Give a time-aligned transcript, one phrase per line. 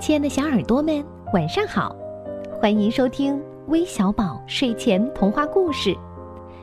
[0.00, 1.04] 亲爱的小耳朵们，
[1.34, 1.94] 晚上好！
[2.58, 5.94] 欢迎收听微小宝睡前童话故事，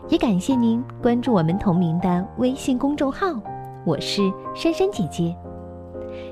[0.10, 3.28] 也感谢您关注我们同名的微信公众号。
[3.86, 4.24] 我是
[4.56, 5.36] 珊珊姐姐。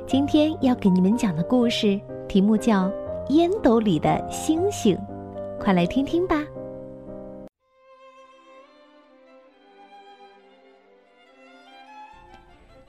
[0.07, 2.85] 今天要给你们讲的故事题目叫
[3.29, 4.97] 《烟斗里的星星》，
[5.63, 6.41] 快来听听吧。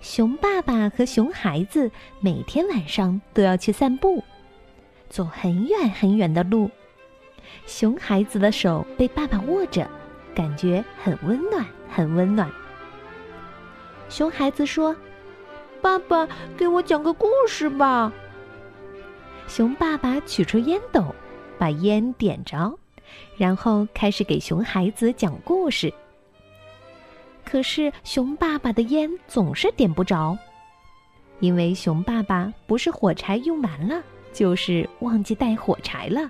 [0.07, 4.23] 熊爸爸和熊孩子每天晚上都要去散步，
[5.09, 6.71] 走很远很远的路。
[7.67, 9.85] 熊孩子的手被爸爸握着，
[10.33, 12.49] 感觉很温暖，很温暖。
[14.09, 14.95] 熊孩子说
[15.83, 18.13] ：“爸爸，给我讲个故事吧。”
[19.49, 21.13] 熊爸爸取出烟斗，
[21.59, 22.79] 把烟点着，
[23.37, 25.93] 然后开始给熊孩子讲故事。
[27.49, 30.37] 可是熊爸爸的烟总是点不着，
[31.39, 36.29] 因为熊爸爸不是火柴用完了，就是忘记带火柴了。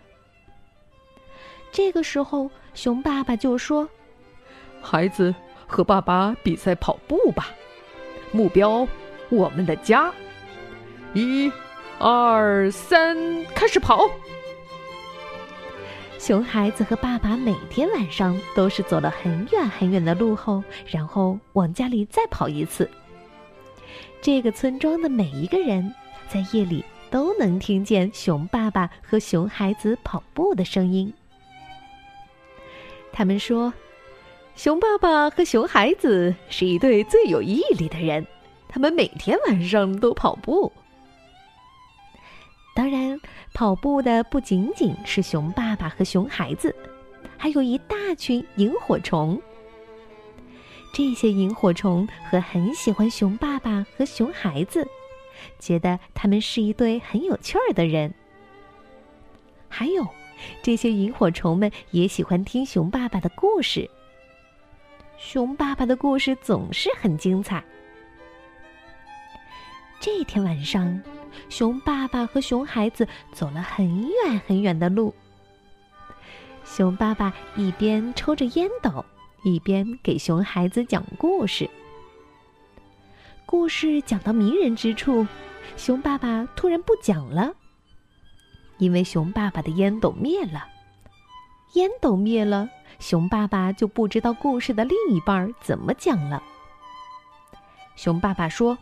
[1.73, 3.89] 这个时候，熊爸爸就说
[4.83, 5.35] ：“孩子，
[5.67, 7.49] 和爸爸比赛跑步吧，
[8.31, 8.87] 目标
[9.31, 10.13] 我们的家，
[11.15, 11.51] 一、
[11.99, 13.17] 二、三，
[13.55, 14.09] 开始跑。”
[16.27, 22.91] 熊孩子和爸爸每天晚上都是走了很远很远的路后，然后往家里再跑一次。
[24.21, 25.95] 这个村庄的每一个人
[26.29, 31.15] 在夜里都能听见熊爸爸和熊孩子跑步的声音。
[33.13, 33.73] 他们说，
[34.57, 38.27] 熊爸爸和熊孩子是一对最有毅力的人，
[38.67, 40.73] 他们每天晚上都跑步。
[42.77, 43.19] 当然，
[43.55, 46.77] 跑步的不仅仅是熊爸爸和熊孩子，
[47.39, 49.41] 还有一大群萤火虫。
[50.93, 54.87] 这些萤火虫和很喜欢熊爸爸和熊孩子，
[55.59, 58.13] 觉得他们是一对很有趣儿的人。
[59.71, 60.07] 还有，
[60.63, 63.91] 这些萤火虫们也喜欢听熊爸爸的故事。
[65.17, 67.65] 熊爸爸的故事总是很精彩。
[70.07, 71.03] 这天晚上。
[71.49, 75.13] 熊爸爸和熊孩子走了很远很远的路。
[76.65, 79.05] 熊爸爸一边抽着烟斗，
[79.43, 81.69] 一边给熊孩子讲故事。
[83.47, 85.27] 故事讲到迷人之处，
[85.77, 87.53] 熊爸爸突然不讲了，
[88.79, 90.69] 因为熊爸爸的烟斗灭了。
[91.75, 96.41] 烟斗灭了，熊爸爸就不知道故事的另一半怎么讲了。
[97.97, 98.79] 熊爸爸说：“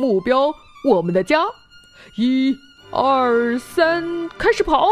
[0.00, 0.54] 目标，
[0.88, 1.44] 我们的家。”
[2.16, 2.56] 一、
[2.90, 4.86] 二、三，开始跑！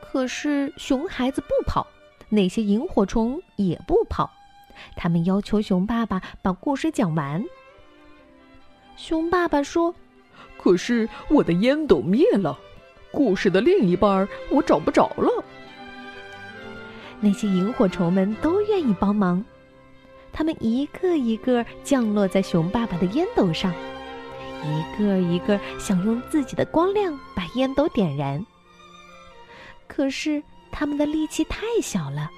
[0.00, 1.86] 可是熊孩子不跑，
[2.28, 4.30] 那些萤火虫也不跑，
[4.94, 7.42] 他们要求熊爸爸把故事讲完。
[8.96, 9.94] 熊爸爸说
[10.62, 12.58] ：“可是我的烟斗灭了，
[13.10, 15.42] 故事的另一半我找不着了。”
[17.20, 19.42] 那些萤火虫们都愿意帮忙，
[20.32, 23.72] 他们一个一个降落在熊爸爸的烟斗上。
[24.64, 28.44] 一个一个想用自己的光亮把烟斗点燃，
[29.88, 32.30] 可是他们的力气太小了。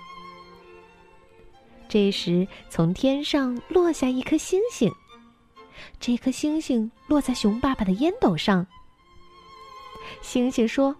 [1.86, 4.90] 这时，从天上落下一颗星星，
[6.00, 8.66] 这颗星星落在熊爸爸的烟斗上。
[10.22, 10.96] 星星说：“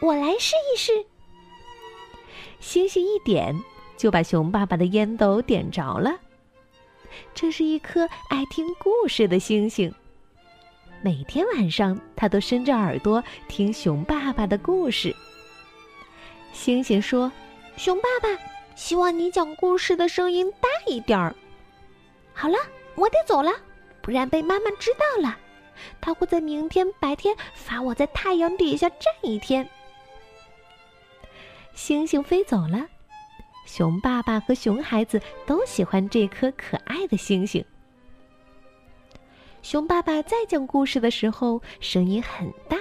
[0.00, 1.04] 我来试一试。”
[2.60, 3.60] 星星一点，
[4.04, 6.14] 就把熊爸爸的烟斗点着了。
[7.34, 9.90] 这是一颗爱听故事的星星。
[11.00, 15.16] 每天晚上，他都伸着耳朵听熊爸爸的故事。
[16.52, 17.32] 星星说
[17.78, 18.28] ：“熊爸爸，
[18.74, 21.34] 希望你讲故事的声音大一点儿。”
[22.34, 22.58] 好了，
[22.96, 23.52] 我得走了，
[24.02, 25.34] 不然被妈妈知道了，
[26.02, 29.66] 她会在明天白天罚我在太阳底下站一天。
[31.72, 32.86] 星星飞走了，
[33.64, 37.64] 熊爸爸和熊孩子都喜欢这颗可爱的星星。
[39.62, 42.76] 熊爸爸在讲故事的时候，声音很大，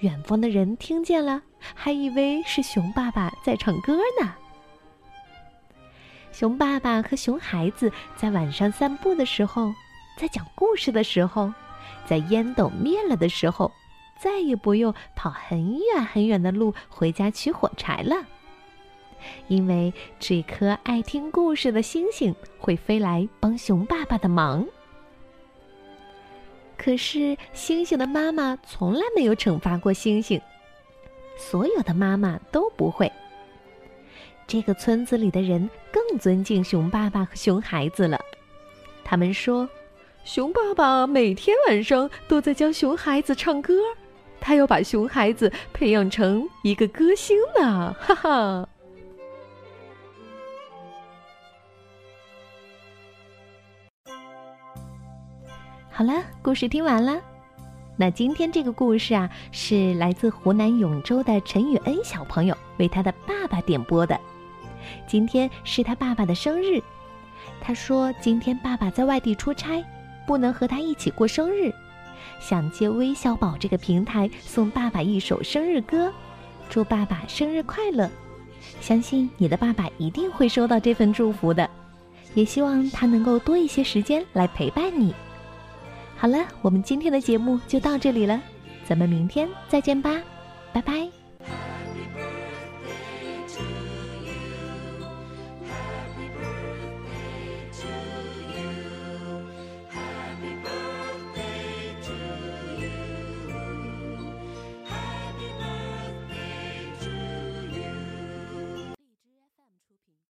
[0.00, 1.42] 远方的人听见了，
[1.74, 4.32] 还以为是熊爸爸在唱歌呢。
[6.32, 9.74] 熊爸爸和熊孩子在晚上散步的时候，
[10.16, 11.52] 在讲故事的时候，
[12.06, 13.70] 在烟斗灭了的时候，
[14.16, 18.24] 再也不用跑很远很远的路回家取火柴了，
[19.48, 24.66] 因为这颗爱听故事的星星会飞来帮熊爸爸的忙。
[26.76, 30.40] 可是，星星的妈妈从来没有惩罚过星星。
[31.36, 33.10] 所有的妈妈都不会。
[34.46, 38.18] 这个村子里的人更尊敬熊爸爸和熊孩子了。
[39.04, 39.68] 他们说
[40.24, 43.74] ：“熊爸爸每天晚上都在教熊孩子唱歌，
[44.40, 47.94] 他要把熊孩子培养成一个歌星呢！
[48.00, 48.68] 哈哈。
[56.00, 57.20] 好了，故事听完了。
[57.94, 64.18] 那今天这个故事啊，是来自湖南永州的陈雨恩小朋友为他的爸爸点播的。
[65.06, 66.82] 今天是他爸爸的生日，
[67.60, 69.84] 他说今天爸爸在外地出差，
[70.26, 71.70] 不能和他一起过生日，
[72.40, 76.10] 想借微小宝这个平台送爸爸一首生日歌，
[76.70, 78.08] 祝爸爸生日快乐。
[78.80, 81.68] 相信你的爸爸一定会收到这份祝福的，
[82.32, 85.14] 也希望他能够多一些时间来陪伴你。
[86.20, 88.38] 好了，我们今天的节目就到这里了，
[88.84, 90.20] 咱们明天再见吧，
[90.70, 91.19] 拜拜。